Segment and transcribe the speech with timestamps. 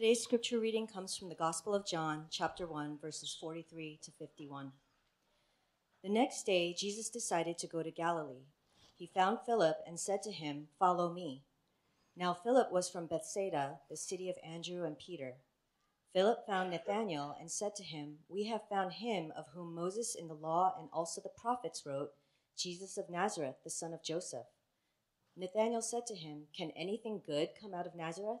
[0.00, 4.72] Today's scripture reading comes from the Gospel of John, chapter 1, verses 43 to 51.
[6.02, 8.46] The next day, Jesus decided to go to Galilee.
[8.96, 11.42] He found Philip and said to him, Follow me.
[12.16, 15.34] Now, Philip was from Bethsaida, the city of Andrew and Peter.
[16.14, 20.28] Philip found Nathanael and said to him, We have found him of whom Moses in
[20.28, 22.12] the law and also the prophets wrote,
[22.56, 24.46] Jesus of Nazareth, the son of Joseph.
[25.36, 28.40] Nathanael said to him, Can anything good come out of Nazareth?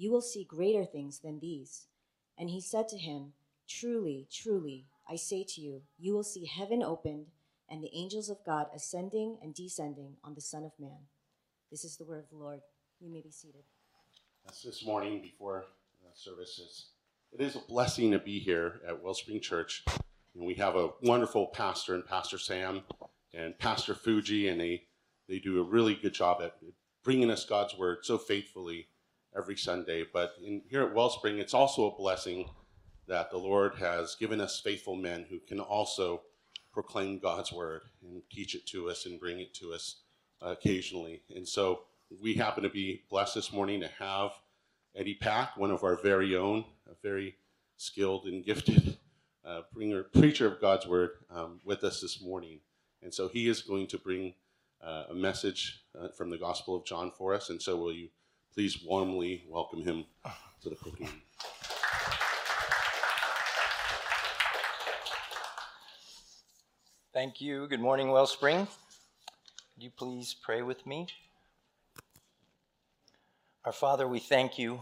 [0.00, 1.84] You will see greater things than these.
[2.38, 3.34] And he said to him,
[3.68, 7.26] Truly, truly, I say to you, you will see heaven opened
[7.68, 11.00] and the angels of God ascending and descending on the Son of Man.
[11.70, 12.60] This is the word of the Lord.
[12.98, 13.60] You may be seated.
[14.46, 15.66] That's this morning before
[16.14, 16.86] services.
[17.30, 19.84] It is a blessing to be here at Wellspring Church.
[20.34, 22.84] And we have a wonderful pastor and Pastor Sam
[23.34, 24.84] and Pastor Fuji, and they,
[25.28, 26.56] they do a really good job at
[27.04, 28.86] bringing us God's word so faithfully
[29.36, 30.04] every Sunday.
[30.12, 32.50] But in, here at Wellspring, it's also a blessing
[33.08, 36.22] that the Lord has given us faithful men who can also
[36.72, 39.96] proclaim God's word and teach it to us and bring it to us
[40.42, 41.22] uh, occasionally.
[41.34, 41.82] And so
[42.22, 44.30] we happen to be blessed this morning to have
[44.94, 47.36] Eddie Pak, one of our very own, a very
[47.76, 48.96] skilled and gifted
[49.44, 52.60] uh, bringer, preacher of God's word, um, with us this morning.
[53.02, 54.34] And so he is going to bring
[54.82, 57.50] uh, a message uh, from the Gospel of John for us.
[57.50, 58.08] And so will you
[58.54, 60.04] please warmly welcome him
[60.62, 61.22] to the podium.
[67.12, 67.66] Thank you.
[67.66, 68.58] Good morning, Wellspring.
[68.58, 71.08] Would you please pray with me?
[73.64, 74.80] Our Father, we thank you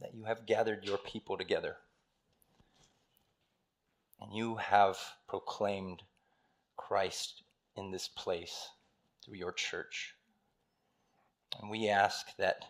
[0.00, 1.76] that you have gathered your people together
[4.20, 6.02] and you have proclaimed
[6.76, 7.42] Christ
[7.76, 8.68] in this place
[9.24, 10.14] through your church.
[11.60, 12.64] And we ask that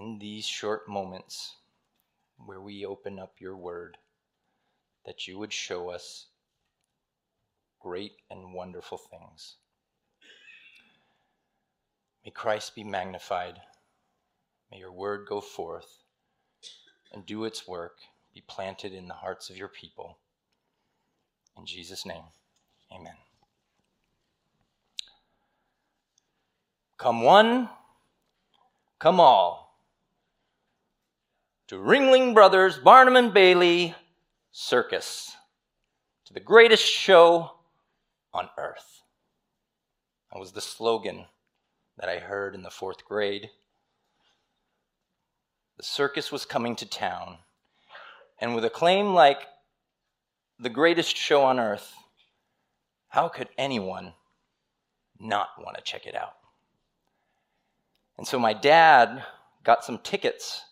[0.00, 1.56] in these short moments
[2.38, 3.98] where we open up your word,
[5.04, 6.26] that you would show us
[7.80, 9.56] great and wonderful things.
[12.24, 13.60] May Christ be magnified.
[14.70, 15.98] May your word go forth
[17.12, 17.98] and do its work,
[18.34, 20.16] be planted in the hearts of your people.
[21.58, 22.24] In Jesus' name,
[22.90, 23.16] amen.
[26.96, 27.68] Come one,
[28.98, 29.69] come all
[31.70, 33.94] to Ringling Brothers, Barnum and Bailey
[34.50, 35.36] Circus,
[36.24, 37.52] to the greatest show
[38.34, 39.02] on earth.
[40.32, 41.26] That was the slogan
[41.96, 43.50] that I heard in the fourth grade.
[45.76, 47.38] The circus was coming to town,
[48.40, 49.46] and with a claim like
[50.58, 51.94] the greatest show on earth,
[53.10, 54.14] how could anyone
[55.20, 56.34] not want to check it out?
[58.18, 59.22] And so my dad
[59.62, 60.62] got some tickets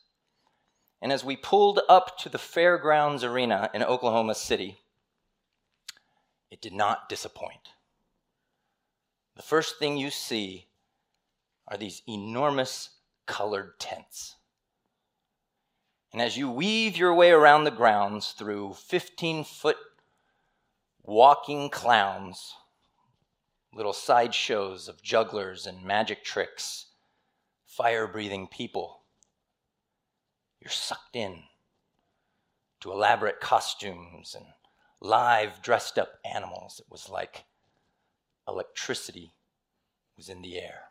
[1.00, 4.78] and as we pulled up to the Fairgrounds Arena in Oklahoma City,
[6.50, 7.70] it did not disappoint.
[9.36, 10.66] The first thing you see
[11.68, 12.90] are these enormous
[13.26, 14.36] colored tents.
[16.12, 19.76] And as you weave your way around the grounds through 15 foot
[21.02, 22.54] walking clowns,
[23.72, 26.86] little sideshows of jugglers and magic tricks,
[27.64, 28.97] fire breathing people,
[30.60, 31.42] you're sucked in
[32.80, 34.46] to elaborate costumes and
[35.00, 36.80] live dressed up animals.
[36.80, 37.44] It was like
[38.46, 39.32] electricity
[40.16, 40.90] was in the air.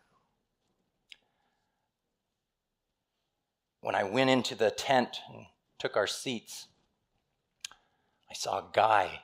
[3.81, 5.45] When I went into the tent and
[5.79, 6.67] took our seats,
[8.29, 9.21] I saw a guy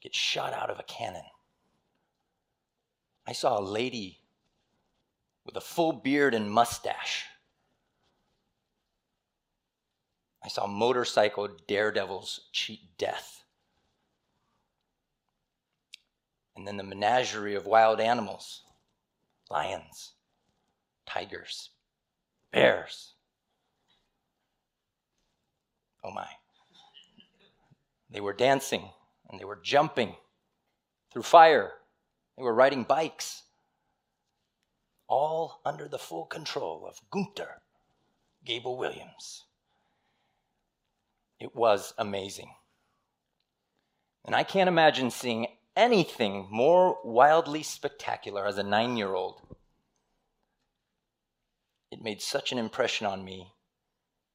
[0.00, 1.24] get shot out of a cannon.
[3.26, 4.20] I saw a lady
[5.44, 7.24] with a full beard and mustache
[10.46, 13.42] I saw motorcycle daredevils cheat death.
[16.54, 18.62] And then the menagerie of wild animals
[19.50, 20.12] lions,
[21.04, 21.70] tigers,
[22.52, 23.14] bears.
[26.04, 26.28] Oh my.
[28.08, 28.90] They were dancing
[29.28, 30.14] and they were jumping
[31.12, 31.72] through fire.
[32.36, 33.42] They were riding bikes,
[35.08, 37.62] all under the full control of Gunther
[38.44, 39.46] Gebel-Williams
[41.38, 42.50] It was amazing.
[44.24, 45.46] And I can't imagine seeing
[45.76, 49.40] anything more wildly spectacular as a nine year old.
[51.92, 53.52] It made such an impression on me,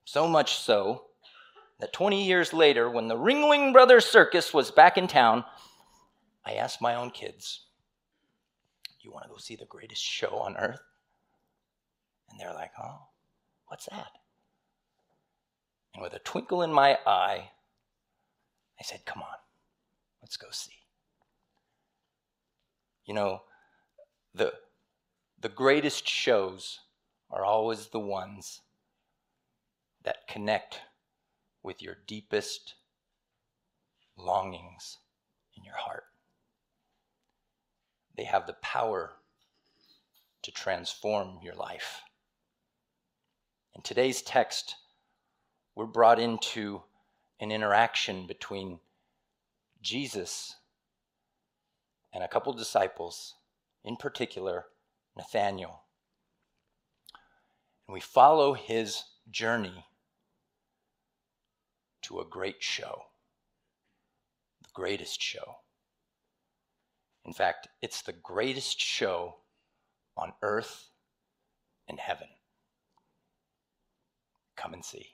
[0.06, 1.06] so much so
[1.80, 5.44] that 20 years later, when the Ringling Brothers Circus was back in town,
[6.46, 7.66] I asked my own kids,
[8.86, 10.82] Do You want to go see the greatest show on earth?
[12.30, 13.08] And they're like, Oh,
[13.68, 14.21] what's that?
[15.94, 17.52] And with a twinkle in my eye,
[18.80, 19.38] I said, Come on,
[20.22, 20.72] let's go see.
[23.06, 23.42] You know,
[24.34, 24.54] the,
[25.40, 26.80] the greatest shows
[27.30, 28.62] are always the ones
[30.04, 30.80] that connect
[31.64, 32.76] with your deepest
[34.18, 34.98] longings
[35.58, 36.04] in your heart.
[38.16, 39.14] They have the power
[40.44, 42.02] to transform your life.
[43.76, 44.76] In today's text,
[45.76, 46.84] we're brought into
[47.40, 48.80] an interaction between
[49.82, 50.56] Jesus
[52.14, 53.36] and a couple disciples,
[53.84, 54.66] in particular,
[55.16, 55.84] Nathaniel.
[57.88, 59.86] And we follow his journey
[62.04, 63.04] to a great show,
[64.62, 65.56] the greatest show.
[67.26, 69.38] In fact, it's the greatest show
[70.18, 70.90] on earth
[71.88, 72.28] and heaven.
[74.58, 75.08] Come and see.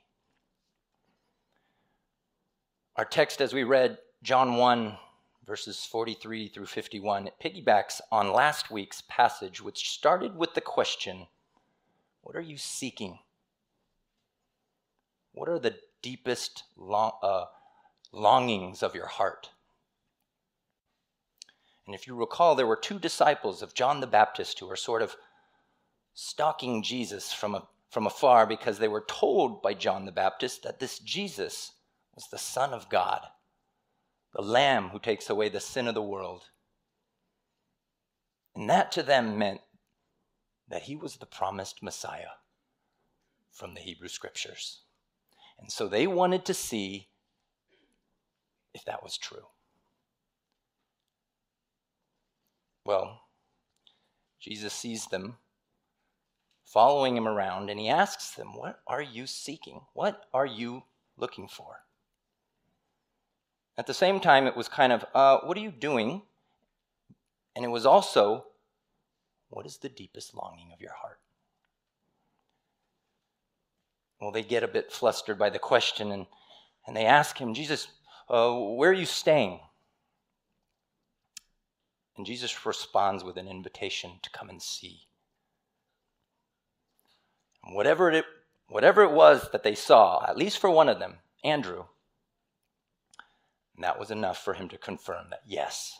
[2.98, 4.98] Our text, as we read John 1,
[5.46, 11.28] verses 43 through 51, it piggybacks on last week's passage, which started with the question
[12.22, 13.20] What are you seeking?
[15.30, 17.44] What are the deepest long, uh,
[18.10, 19.50] longings of your heart?
[21.86, 25.02] And if you recall, there were two disciples of John the Baptist who were sort
[25.02, 25.14] of
[26.14, 30.80] stalking Jesus from, a, from afar because they were told by John the Baptist that
[30.80, 31.74] this Jesus
[32.18, 33.20] was the Son of God,
[34.34, 36.46] the Lamb who takes away the sin of the world.
[38.56, 39.60] And that to them meant
[40.66, 42.34] that he was the promised Messiah
[43.52, 44.80] from the Hebrew Scriptures.
[45.60, 47.06] And so they wanted to see
[48.74, 49.46] if that was true.
[52.84, 53.20] Well,
[54.40, 55.36] Jesus sees them
[56.64, 59.82] following him around and he asks them, What are you seeking?
[59.92, 60.82] What are you
[61.16, 61.84] looking for?
[63.78, 66.22] At the same time, it was kind of, uh, What are you doing?
[67.54, 68.46] And it was also,
[69.50, 71.20] What is the deepest longing of your heart?
[74.20, 76.26] Well, they get a bit flustered by the question and,
[76.86, 77.86] and they ask him, Jesus,
[78.28, 79.60] uh, where are you staying?
[82.16, 85.02] And Jesus responds with an invitation to come and see.
[87.64, 88.24] And whatever it,
[88.66, 91.84] whatever it was that they saw, at least for one of them, Andrew,
[93.84, 95.96] that was enough for him to confirm that, yes,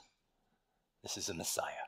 [1.02, 1.86] this is the Messiah.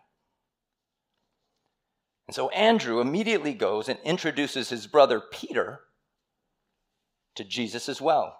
[2.28, 5.81] And so Andrew immediately goes and introduces his brother Peter
[7.34, 8.37] to Jesus as well.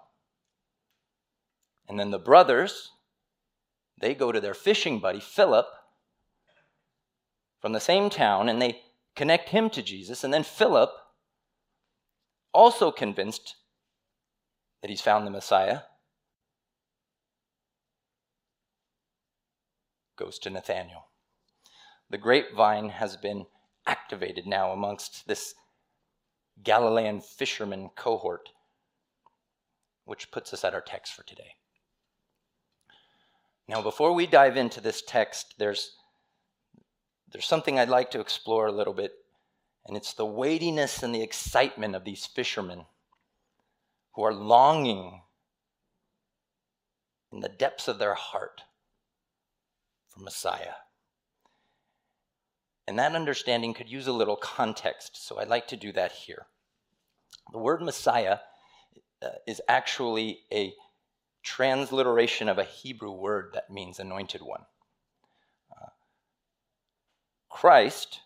[1.89, 2.91] And then the brothers,
[3.99, 5.67] they go to their fishing buddy, Philip,
[7.59, 8.79] from the same town, and they
[9.15, 10.23] connect him to Jesus.
[10.23, 10.89] And then Philip,
[12.53, 13.55] also convinced
[14.81, 15.81] that he's found the Messiah,
[20.17, 21.07] goes to Nathaniel.
[22.09, 23.45] The grapevine has been
[23.87, 25.55] activated now amongst this
[26.63, 28.49] Galilean fisherman cohort
[30.05, 31.55] which puts us at our text for today.
[33.67, 35.95] Now, before we dive into this text, there's,
[37.31, 39.13] there's something I'd like to explore a little bit,
[39.85, 42.85] and it's the weightiness and the excitement of these fishermen
[44.13, 45.21] who are longing
[47.31, 48.63] in the depths of their heart
[50.11, 50.73] for Messiah.
[52.87, 56.47] And that understanding could use a little context, so I'd like to do that here.
[57.51, 58.39] The word Messiah
[59.21, 60.73] uh, is actually a
[61.43, 64.65] transliteration of a Hebrew word that means anointed one.
[65.71, 65.89] Uh,
[67.49, 68.19] Christ,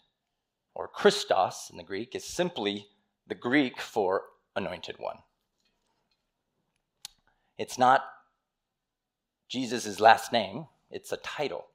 [0.73, 2.87] or Christos in the Greek, is simply
[3.27, 4.23] the Greek for
[4.55, 5.17] anointed one.
[7.57, 8.03] It's not
[9.47, 11.67] Jesus' last name, it's a title.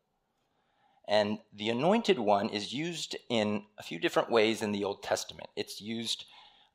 [1.10, 5.50] And the anointed one is used in a few different ways in the Old Testament.
[5.56, 6.24] It's used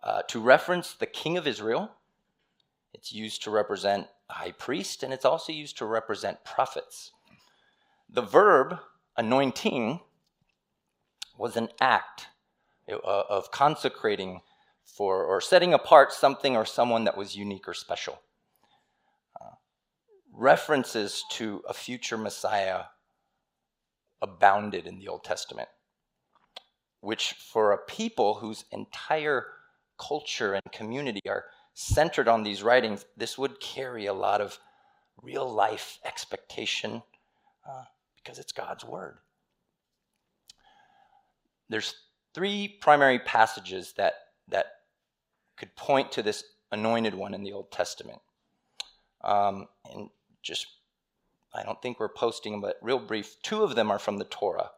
[0.04, 1.90] uh, to reference the king of Israel,
[2.94, 7.12] it's used to represent a high priest, and it's also used to represent prophets.
[8.10, 8.78] The verb
[9.16, 10.02] anointing
[11.38, 12.28] was an act
[12.92, 14.42] uh, of consecrating
[14.84, 18.20] for or setting apart something or someone that was unique or special.
[20.38, 22.84] references to a future Messiah
[24.26, 25.70] abounded in the Old Testament,
[27.02, 29.46] which for a people whose entire
[29.98, 34.58] culture and community are centered on these writings, this would carry a lot of
[35.22, 37.04] real life expectation
[37.70, 37.84] uh,
[38.18, 39.18] because it's God's word.
[41.70, 41.96] There's
[42.34, 44.14] three primary passages that,
[44.50, 44.66] that
[45.58, 48.20] could point to this anointed one in the Old Testament.
[49.24, 50.10] Um, and
[50.44, 50.68] just,
[51.56, 54.72] I don't think we're posting but real brief, two of them are from the Torah.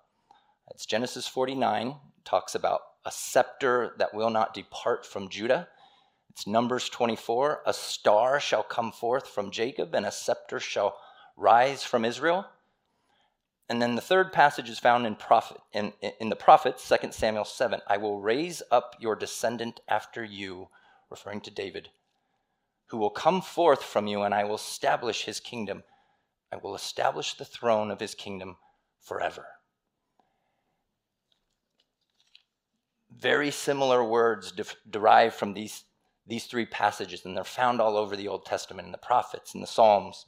[0.71, 5.67] It's Genesis 49, talks about a scepter that will not depart from Judah.
[6.29, 10.97] It's Numbers 24, a star shall come forth from Jacob, and a scepter shall
[11.35, 12.45] rise from Israel.
[13.69, 17.43] And then the third passage is found in prophet in, in the prophets, 2 Samuel
[17.43, 17.81] 7.
[17.87, 20.69] I will raise up your descendant after you,
[21.09, 21.89] referring to David,
[22.87, 25.83] who will come forth from you, and I will establish his kingdom.
[26.51, 28.57] I will establish the throne of his kingdom
[29.01, 29.45] forever.
[33.15, 35.83] Very similar words de- derive from these,
[36.25, 39.63] these three passages, and they're found all over the Old Testament in the prophets and
[39.63, 40.25] the Psalms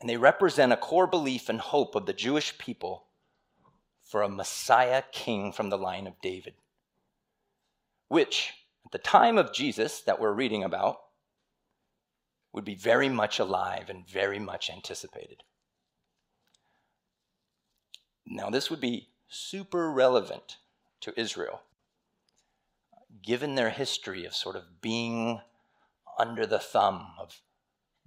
[0.00, 3.06] and they represent a core belief and hope of the Jewish people
[4.02, 6.54] for a Messiah king from the line of David,
[8.08, 8.52] which,
[8.84, 10.98] at the time of Jesus that we're reading about,
[12.56, 15.42] would be very much alive and very much anticipated.
[18.26, 20.56] Now, this would be super relevant
[21.02, 21.60] to Israel,
[23.22, 25.42] given their history of sort of being
[26.18, 27.42] under the thumb of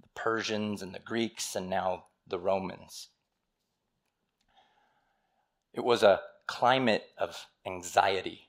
[0.02, 3.10] the Persians and the Greeks and now the Romans.
[5.72, 8.48] It was a climate of anxiety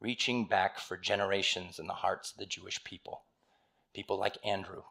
[0.00, 3.22] reaching back for generations in the hearts of the Jewish people.
[3.94, 4.82] People like Andrew,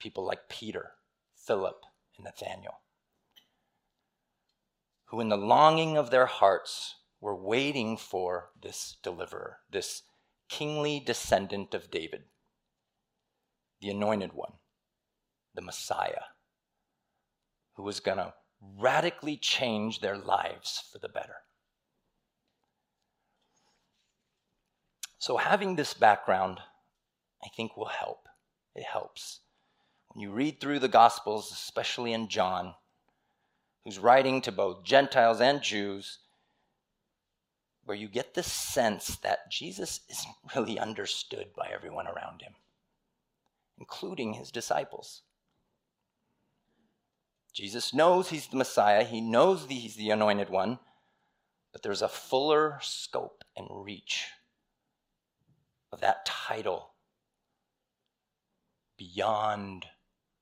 [0.00, 0.92] people like Peter,
[1.36, 1.82] Philip,
[2.16, 2.80] and Nathaniel,
[5.06, 10.02] who, in the longing of their hearts, were waiting for this deliverer, this
[10.48, 12.24] kingly descendant of David
[13.82, 14.52] the anointed one,
[15.54, 16.22] the Messiah,
[17.74, 18.32] who was going to
[18.78, 21.34] radically change their lives for the better.
[25.18, 26.60] So, having this background,
[27.44, 28.28] I think, will help.
[28.74, 29.40] It helps.
[30.08, 32.74] When you read through the Gospels, especially in John,
[33.84, 36.18] who's writing to both Gentiles and Jews,
[37.84, 42.54] where you get this sense that Jesus isn't really understood by everyone around him
[43.82, 45.22] including his disciples.
[47.52, 50.78] Jesus knows he's the Messiah, he knows that he's the anointed one,
[51.72, 54.28] but there's a fuller scope and reach
[55.90, 56.91] of that title
[59.02, 59.86] beyond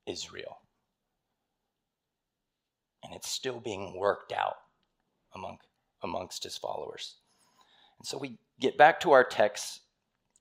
[0.05, 0.59] Israel.
[3.03, 4.57] And it's still being worked out
[5.33, 5.57] among,
[6.03, 7.15] amongst his followers.
[7.97, 9.81] And so we get back to our text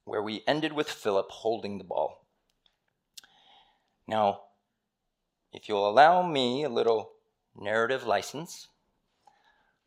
[0.04, 2.26] where we ended with Philip holding the ball.
[4.06, 4.40] Now,
[5.52, 7.12] if you'll allow me a little
[7.56, 8.68] narrative license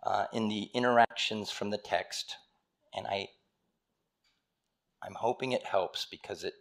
[0.04, 2.38] uh, in the interactions from the text,
[2.96, 3.30] and I,
[5.04, 6.54] I'm hoping it helps because it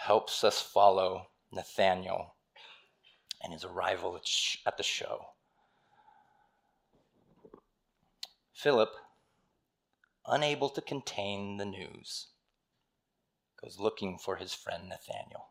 [0.00, 2.34] helps us follow Nathaniel
[3.42, 4.18] and his arrival
[4.66, 5.26] at the show.
[8.54, 8.90] Philip,
[10.26, 12.28] unable to contain the news,
[13.62, 15.50] goes looking for his friend Nathaniel.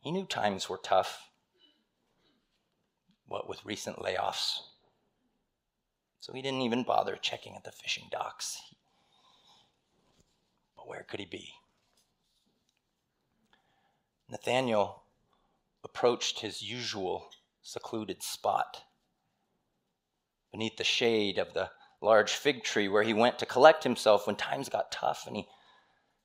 [0.00, 1.30] He knew times were tough,
[3.26, 4.60] what with recent layoffs.
[6.20, 8.60] So he didn't even bother checking at the fishing docks.
[10.76, 11.57] But where could he be?
[14.30, 15.04] Nathaniel
[15.82, 17.30] approached his usual
[17.62, 18.84] secluded spot
[20.52, 21.70] beneath the shade of the
[22.00, 25.48] large fig tree where he went to collect himself when times got tough and he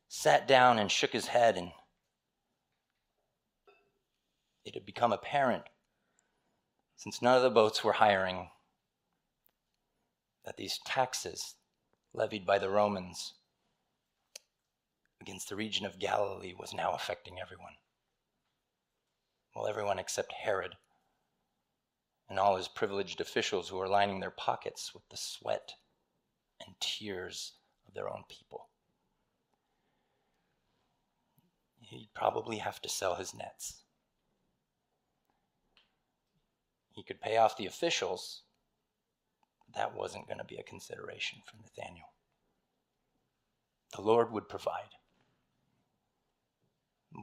[0.08, 1.72] sat down and shook his head and
[4.66, 5.64] it had become apparent,
[6.96, 8.50] since none of the boats were hiring,
[10.46, 11.56] that these taxes
[12.14, 13.34] levied by the Romans
[15.20, 17.74] against the region of Galilee was now affecting everyone.
[19.56, 20.76] Well, everyone except Herod
[22.30, 25.74] and all his privileged officials who were lining their pockets with the sweat
[26.66, 27.54] and tears
[27.88, 28.70] of their own people.
[31.80, 33.84] He'd probably have to sell his nets.
[36.90, 38.42] He could pay off the officials.
[39.76, 42.08] That wasn't going to be a consideration for Nathaniel.
[43.96, 44.90] The Lord would provide.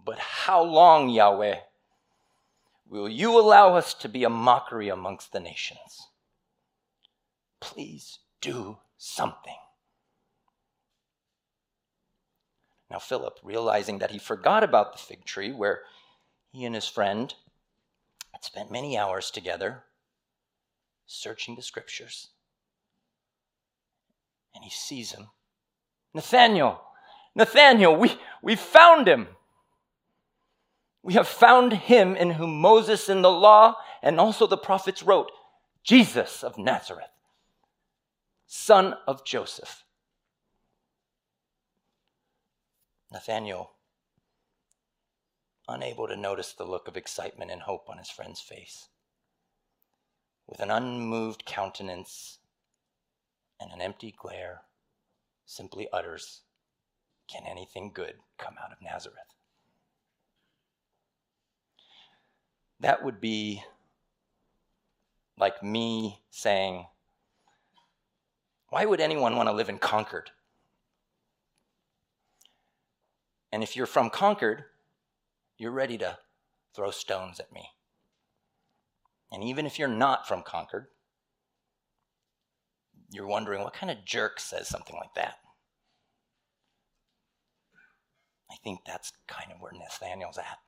[0.05, 1.57] But how long, Yahweh,
[2.91, 6.09] will you allow us to be a mockery amongst the nations?
[7.61, 9.57] Please do something.
[12.91, 15.83] Now, Philip, realizing that he forgot about the fig tree where
[16.51, 17.33] he and his friend
[18.33, 19.85] had spent many hours together
[21.07, 22.31] searching the scriptures,
[24.55, 25.29] and he sees him.
[26.15, 26.81] Nathaniel,
[27.35, 29.29] Nathaniel, we, we found him.
[31.03, 35.31] We have found him in whom Moses in the law and also the prophets wrote,
[35.83, 37.11] Jesus of Nazareth,
[38.47, 39.85] son of Joseph.
[43.11, 43.73] Nathaniel,
[45.67, 48.89] unable to notice the look of excitement and hope on his friend's face,
[50.47, 52.39] with an unmoved countenance
[53.59, 54.63] and an empty glare,
[55.45, 56.43] simply utters,
[57.29, 59.40] Can anything good come out of Nazareth?
[62.81, 63.63] That would be
[65.39, 66.87] like me saying,
[68.69, 70.31] Why would anyone want to live in Concord?
[73.53, 74.65] And if you're from Concord,
[75.59, 76.19] you're ready to
[76.75, 77.71] throw stones at me.
[79.33, 80.87] And even if you're not from Concord,
[83.11, 85.35] you're wondering what kind of jerk says something like that.
[88.51, 90.59] I think that's kind of where Nathaniel's at.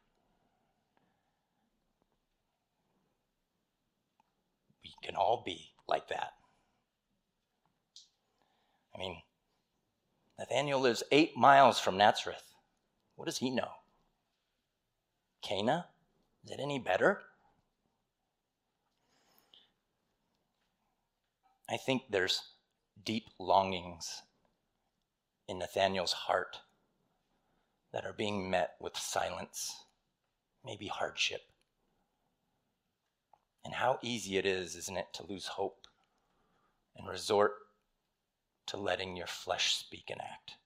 [5.03, 6.33] Can all be like that.
[8.95, 9.23] I mean,
[10.39, 12.55] Nathaniel lives eight miles from Nazareth.
[13.17, 13.71] What does he know?
[15.43, 15.87] Cana?
[16.45, 17.21] Is it any better?
[21.71, 22.41] I think there's
[23.05, 24.23] deep longings
[25.49, 26.59] in Nathaniel's heart
[27.93, 29.85] that are being met with silence,
[30.65, 31.43] maybe hardship.
[33.65, 35.87] And how easy it is, isn't it, to lose hope
[36.97, 37.53] and resort
[38.67, 40.57] to letting your flesh speak and act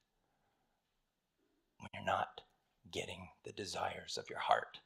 [1.79, 2.41] when you're not
[2.91, 4.81] getting the desires of your heart.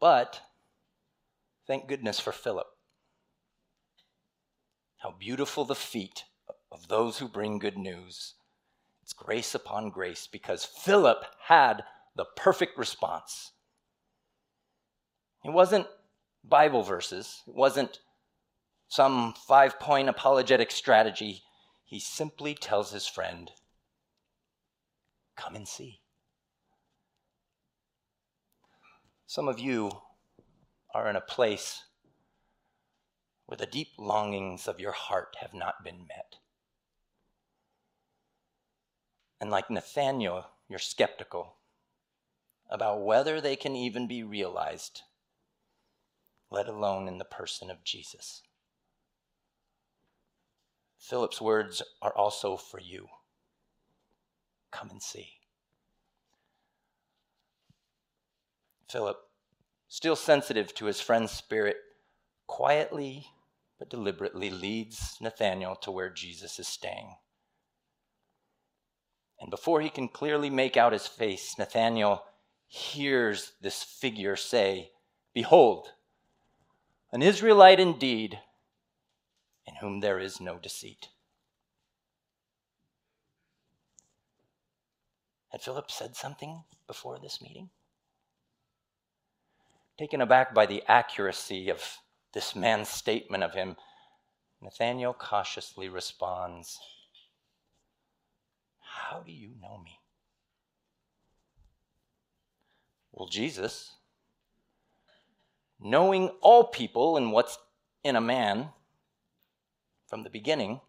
[0.00, 0.40] But
[1.66, 2.66] thank goodness for Philip.
[4.98, 6.24] How beautiful the feet
[6.70, 8.34] of those who bring good news.
[9.02, 11.82] It's grace upon grace because Philip had
[12.14, 13.52] the perfect response.
[15.44, 15.86] It wasn't
[16.44, 18.00] Bible verses, it wasn't
[18.88, 21.42] some five point apologetic strategy.
[21.84, 23.50] He simply tells his friend,
[25.36, 26.00] Come and see.
[29.26, 29.90] Some of you
[30.94, 31.84] are in a place
[33.46, 36.36] where the deep longings of your heart have not been met.
[39.40, 41.56] And like Nathaniel, you're skeptical
[42.70, 45.02] about whether they can even be realized,
[46.52, 48.42] let alone in the person of Jesus.
[50.98, 53.08] Philip's words are also for you.
[54.70, 55.28] Come and see.
[58.88, 59.16] Philip,
[59.88, 61.76] still sensitive to his friend's spirit,
[62.46, 63.26] quietly
[63.78, 67.16] but deliberately leads Nathanael to where Jesus is staying.
[69.40, 72.22] And before he can clearly make out his face, Nathanael
[72.68, 74.90] hears this figure say,
[75.34, 75.88] Behold,
[77.12, 78.38] an Israelite indeed,
[79.66, 81.08] in whom there is no deceit.
[85.50, 87.68] Had Philip said something before this meeting?
[89.98, 91.98] Taken aback by the accuracy of
[92.32, 93.76] this man's statement of him,
[94.62, 96.80] Nathanael cautiously responds,
[98.80, 99.98] How do you know me?
[103.12, 103.96] Well, Jesus,
[105.82, 107.58] knowing all people and what's
[108.04, 108.70] in a man
[110.06, 110.80] from the beginning,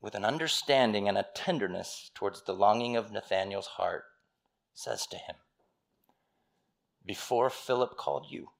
[0.00, 4.04] with an understanding and a tenderness towards the longing of Nathanael's heart,
[4.72, 5.36] says to him,
[7.04, 8.50] Before Philip called you,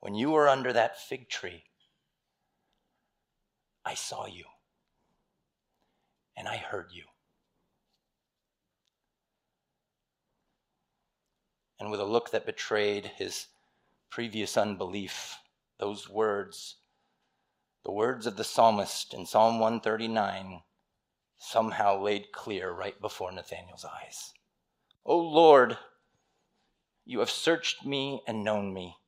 [0.00, 1.64] when you were under that fig tree,
[3.84, 4.44] I saw you
[6.36, 7.04] and I heard you.
[11.82, 13.48] And with a look that betrayed his
[14.08, 15.38] previous unbelief,
[15.80, 16.76] those words
[17.82, 20.62] the words of the psalmist in Psalm 139
[21.38, 24.32] somehow laid clear right before Nathanael's eyes.
[25.04, 25.76] O Lord,
[27.04, 28.98] you have searched me and known me.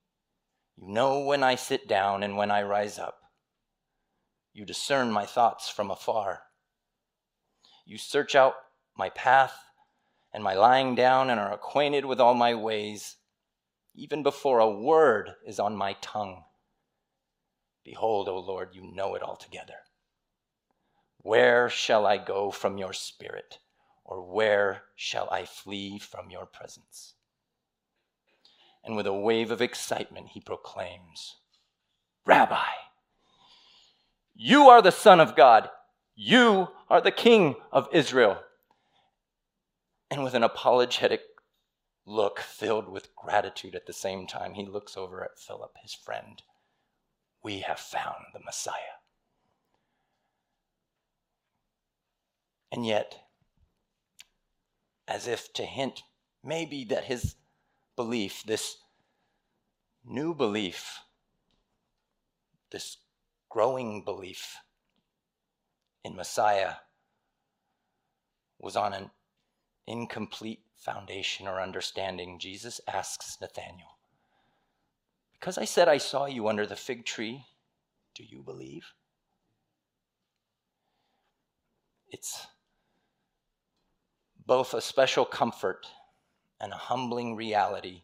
[0.75, 3.21] You know when I sit down and when I rise up.
[4.53, 6.41] You discern my thoughts from afar.
[7.87, 8.55] You search out
[8.97, 9.55] my path
[10.35, 13.17] and my lying down and are acquainted with all my ways,
[13.95, 16.43] even before a word is on my tongue.
[17.85, 19.77] Behold, O Lord, you know it altogether.
[21.19, 23.59] Where shall I go from your spirit,
[24.05, 27.15] or where shall I flee from your presence?
[28.83, 31.37] And with a wave of excitement, he proclaims,
[32.27, 32.67] Rabbi,
[34.35, 35.71] you are the Son of God.
[36.17, 38.41] You are the King of Israel.
[40.15, 41.23] And with an apologetic
[42.07, 46.41] look filled with gratitude at the same time, he looks over at Philip, his friend.
[47.43, 49.01] We have found the Messiah.
[52.71, 53.25] And yet,
[55.09, 56.05] as if to hint
[56.45, 57.35] maybe that his
[57.97, 58.77] belief, this
[60.05, 61.01] new belief,
[62.71, 62.99] this
[63.49, 64.59] growing belief
[66.05, 66.75] in Messiah
[68.61, 69.11] was on an
[69.87, 73.99] incomplete foundation or understanding, Jesus asks Nathanael,
[75.39, 77.45] Because I said I saw you under the fig tree,
[78.15, 78.93] do you believe?
[82.09, 82.47] It's
[84.47, 85.87] both a special comfort
[86.61, 88.03] and a humbling reality,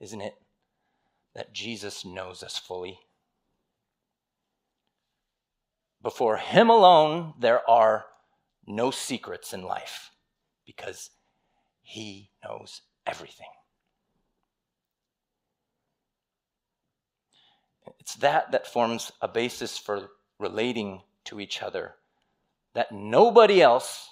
[0.00, 0.34] isn't it?
[1.34, 3.00] That Jesus knows us fully.
[6.00, 8.06] Before Him alone, there are
[8.66, 10.10] no secrets in life
[10.66, 11.10] because
[11.82, 13.48] He knows everything.
[18.00, 21.94] It's that that forms a basis for relating to each other
[22.74, 24.08] that nobody else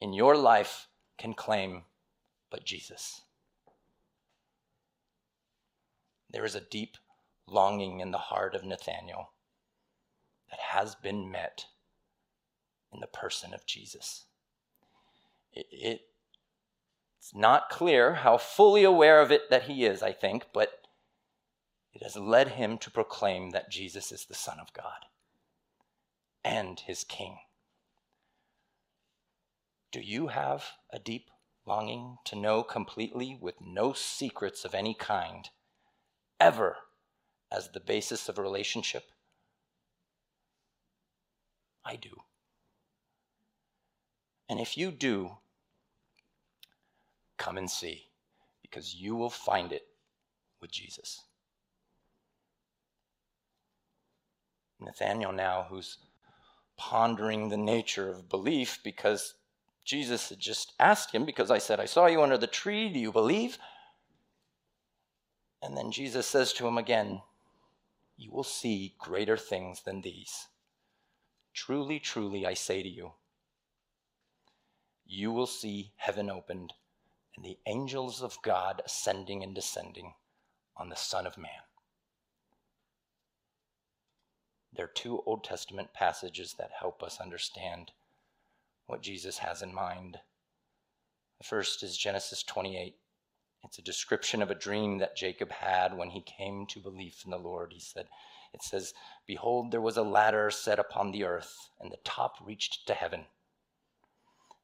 [0.00, 1.84] in your life can claim
[2.50, 3.22] but Jesus.
[6.30, 6.96] There is a deep
[7.46, 9.30] longing in the heart of Nathanael
[10.50, 11.66] that has been met
[12.92, 14.26] in the person of Jesus.
[15.52, 16.00] It, it,
[17.18, 20.70] it's not clear how fully aware of it that he is, I think, but
[21.92, 25.06] it has led him to proclaim that Jesus is the Son of God
[26.44, 27.38] and his King.
[29.92, 31.30] Do you have a deep
[31.66, 35.50] longing to know completely with no secrets of any kind,
[36.40, 36.78] ever
[37.52, 39.04] as the basis of a relationship?
[41.84, 42.22] I do.
[44.48, 45.38] And if you do,
[47.42, 48.04] come and see,
[48.62, 49.82] because you will find it
[50.60, 51.24] with Jesus.
[54.80, 55.98] Nathanael, now, who's
[56.76, 59.34] pondering the nature of belief because
[59.84, 63.00] Jesus had just asked him, Because I said, I saw you under the tree, do
[63.00, 63.58] you believe?
[65.60, 67.22] And then Jesus says to him again,
[68.16, 70.46] You will see greater things than these.
[71.54, 73.12] Truly, truly, I say to you,
[75.04, 76.72] you will see heaven opened
[77.36, 80.14] and the angels of God ascending and descending
[80.76, 81.50] on the Son of Man.
[84.74, 87.92] There are two Old Testament passages that help us understand
[88.86, 90.18] what Jesus has in mind.
[91.38, 92.96] The first is Genesis 28.
[93.64, 97.30] It's a description of a dream that Jacob had when he came to belief in
[97.30, 97.72] the Lord.
[97.72, 98.06] He said,
[98.52, 98.92] It says,
[99.26, 103.26] Behold, there was a ladder set upon the earth, and the top reached to heaven.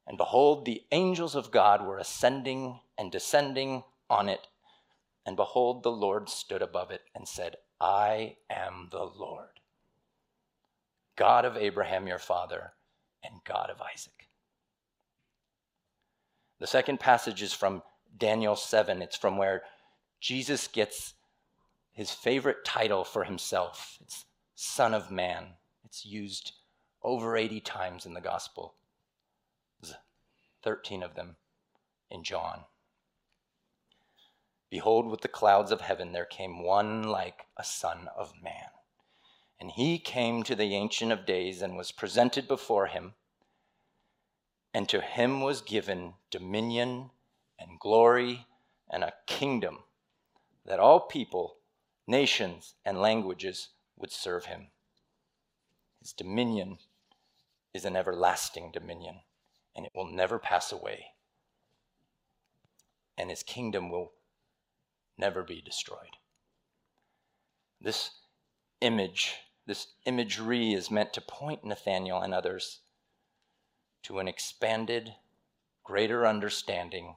[0.09, 4.47] And behold, the angels of God were ascending and descending on it.
[5.23, 9.59] And behold, the Lord stood above it and said, I am the Lord,
[11.15, 12.73] God of Abraham your father
[13.23, 14.27] and God of Isaac.
[16.59, 17.83] The second passage is from
[18.17, 19.03] Daniel 7.
[19.03, 19.61] It's from where
[20.19, 21.13] Jesus gets
[21.91, 23.99] his favorite title for himself.
[24.01, 25.45] It's Son of Man.
[25.85, 26.53] It's used
[27.03, 28.73] over 80 times in the gospel,
[30.63, 31.35] 13 of them
[32.09, 32.65] in John.
[34.69, 38.69] Behold, with the clouds of heaven there came one like a Son of Man.
[39.59, 43.13] And he came to the Ancient of Days and was presented before him.
[44.73, 47.09] And to him was given dominion
[47.57, 48.45] and glory
[48.89, 49.79] and a kingdom
[50.65, 51.57] that all people,
[52.07, 54.67] nations, and languages would serve him.
[55.99, 56.77] His dominion
[57.73, 59.21] is an everlasting dominion,
[59.79, 61.05] and it will never pass away.
[63.17, 64.11] And his kingdom will
[65.17, 66.17] never be destroyed.
[67.79, 68.11] This
[68.81, 72.79] image this imagery is meant to point Nathaniel and others
[74.03, 75.13] to an expanded,
[75.83, 77.15] greater understanding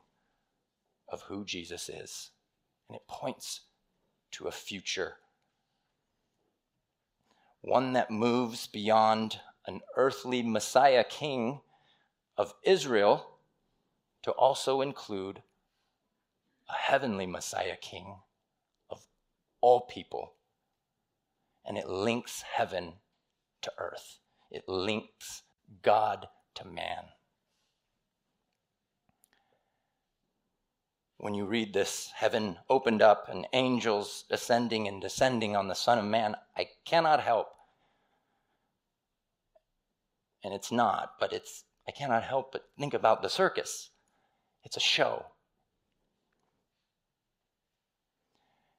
[1.09, 2.31] of who Jesus is.
[2.89, 3.63] And it points
[4.33, 5.15] to a future,
[7.61, 11.63] one that moves beyond an earthly Messiah king
[12.37, 13.39] of Israel
[14.23, 15.43] to also include
[16.69, 18.17] a heavenly Messiah king
[18.91, 19.07] of
[19.61, 20.35] all people.
[21.65, 22.95] And it links heaven
[23.63, 24.19] to earth,
[24.51, 25.43] it links
[25.83, 27.05] God to man.
[31.19, 36.01] When you read this, heaven opened up and angels ascending and descending on the Son
[36.01, 37.47] of Man, I cannot help.
[40.43, 43.91] And it's not, but it's I cannot help but think about the circus.
[44.65, 45.27] It's a show.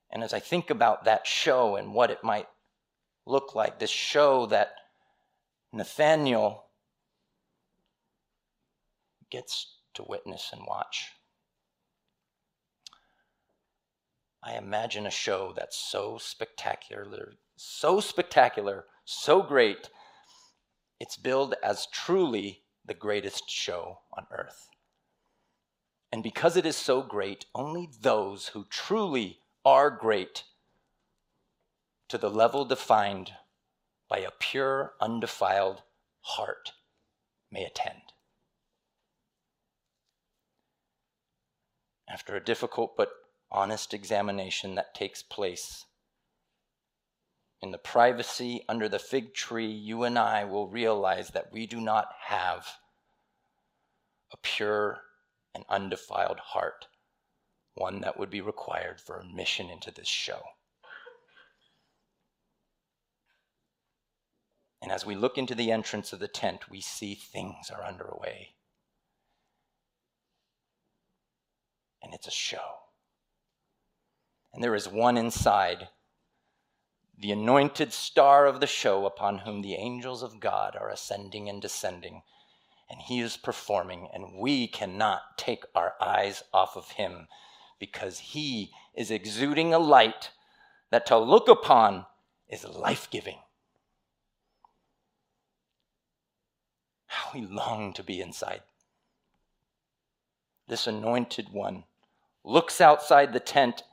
[0.09, 2.47] And as I think about that show and what it might
[3.27, 4.73] look like, this show that
[5.71, 6.65] Nathaniel
[9.29, 11.09] gets to witness and watch.
[14.41, 19.89] I imagine a show that's so spectacular, so spectacular, so great,
[20.99, 24.69] it's billed as truly the greatest show on earth.
[26.11, 30.43] And because it is so great, only those who truly are great
[32.09, 33.31] to the level defined
[34.07, 35.81] by a pure, undefiled
[36.21, 36.73] heart
[37.49, 38.13] may attend.
[42.07, 43.09] After a difficult but
[43.51, 45.85] honest examination that takes place
[47.63, 51.79] in the privacy under the fig tree, you and I will realize that we do
[51.79, 52.67] not have
[54.33, 54.99] a pure
[55.55, 56.87] and undefiled heart,
[57.73, 60.41] one that would be required for admission into this show.
[64.81, 68.55] And as we look into the entrance of the tent, we see things are underway.
[72.01, 72.79] And it's a show.
[74.53, 75.87] And there is one inside,
[77.17, 81.61] the anointed star of the show, upon whom the angels of God are ascending and
[81.61, 82.23] descending.
[82.89, 87.27] And he is performing, and we cannot take our eyes off of him
[87.79, 90.31] because he is exuding a light
[90.89, 92.05] that to look upon
[92.47, 93.39] is life giving.
[97.07, 98.61] How we long to be inside.
[100.67, 101.83] This anointed one
[102.43, 103.83] looks outside the tent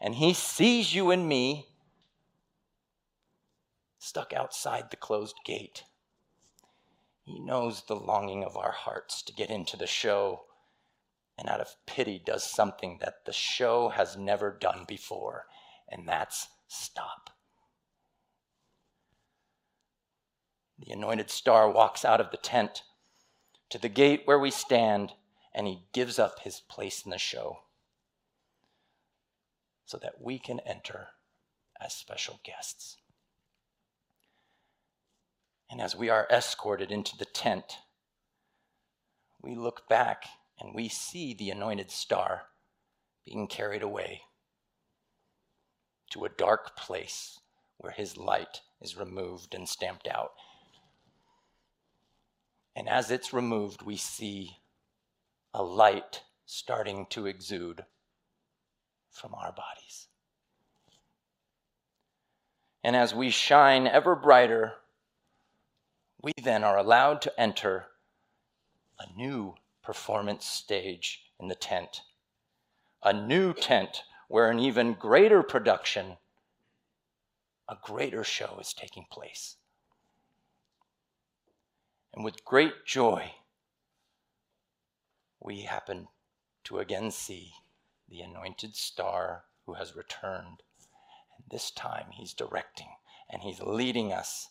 [0.00, 1.69] and he sees you and me
[4.00, 5.84] stuck outside the closed gate.
[7.22, 10.46] He knows the longing of our hearts to get into the show
[11.40, 15.46] and out of pity does something that the show has never done before,
[15.88, 17.30] and that's stop.
[20.78, 22.82] The anointed star walks out of the tent
[23.70, 25.12] to the gate where we stand,
[25.54, 27.60] and he gives up his place in the show
[29.86, 31.08] so that we can enter
[31.80, 32.98] as special guests.
[35.70, 37.78] And as we are escorted into the tent,
[39.40, 40.24] we look back
[40.58, 42.42] and we see the anointed star
[43.24, 44.22] being carried away
[46.10, 47.38] to a dark place
[47.78, 50.32] where his light is removed and stamped out.
[52.74, 54.58] And as it's removed, we see
[55.54, 57.84] a light starting to exude
[59.10, 60.08] from our bodies.
[62.82, 64.74] And as we shine ever brighter,
[66.22, 67.86] we then are allowed to enter
[68.98, 72.02] a new performance stage in the tent,
[73.02, 76.18] a new tent where an even greater production,
[77.68, 79.56] a greater show is taking place.
[82.12, 83.32] And with great joy,
[85.40, 86.08] we happen
[86.64, 87.52] to again see
[88.08, 90.62] the anointed star who has returned.
[91.36, 92.88] And this time he's directing
[93.30, 94.48] and he's leading us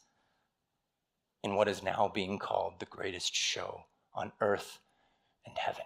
[1.44, 4.80] in what is now being called the greatest show on earth
[5.46, 5.86] and heaven.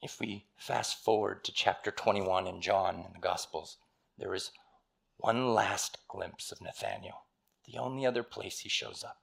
[0.00, 3.76] If we fast forward to chapter 21 in John in the Gospels,
[4.18, 4.50] there is
[5.16, 7.26] one last glimpse of Nathanael,
[7.70, 9.18] the only other place he shows up.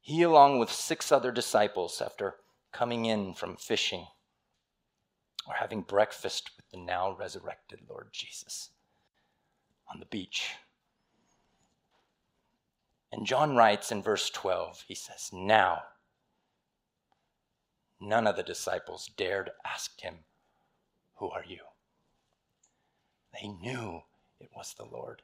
[0.00, 2.36] He, along with six other disciples, after
[2.72, 4.06] coming in from fishing,
[5.46, 8.70] or having breakfast with the now resurrected Lord Jesus
[9.92, 10.54] on the beach.
[13.12, 15.82] And John writes in verse 12, he says, Now,
[18.00, 20.14] none of the disciples dared ask him,
[21.16, 21.58] Who are you?
[23.40, 24.02] They knew
[24.38, 25.22] it was the Lord.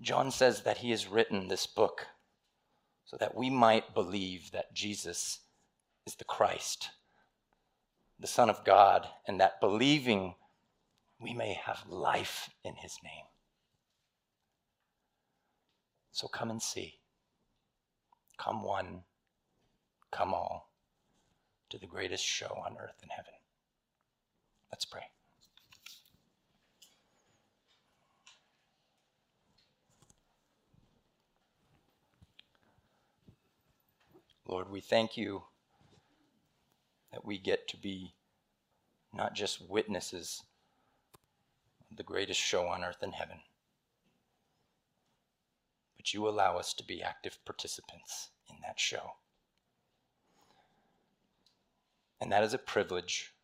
[0.00, 2.06] John says that he has written this book
[3.04, 5.40] so that we might believe that Jesus
[6.06, 6.90] is the Christ,
[8.18, 10.34] the Son of God, and that believing
[11.20, 13.24] we may have life in his name.
[16.12, 16.94] So come and see.
[18.38, 19.02] Come one,
[20.10, 20.70] come all
[21.70, 23.32] to the greatest show on earth and heaven.
[24.70, 25.02] Let's pray.
[34.48, 35.42] Lord, we thank you
[37.12, 38.14] that we get to be
[39.12, 40.42] not just witnesses
[41.96, 43.40] the greatest show on earth and heaven,
[45.96, 49.12] but you allow us to be active participants in that show.
[52.20, 53.34] And that is a privilege,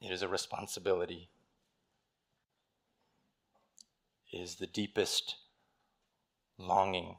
[0.00, 1.30] it is a responsibility,
[4.32, 5.36] it is the deepest
[6.58, 7.16] longing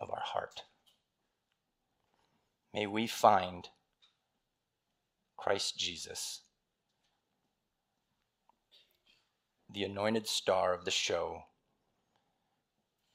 [0.00, 0.62] of our heart.
[2.74, 3.68] May we find
[5.36, 6.42] Christ Jesus,
[9.70, 11.44] the anointed star of the show.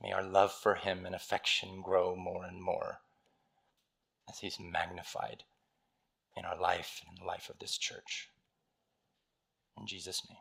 [0.02, 3.00] May our love for him and affection grow more and more
[4.30, 5.44] as he's magnified
[6.36, 8.30] in our life and in the life of this church.
[9.78, 10.38] In Jesus' name.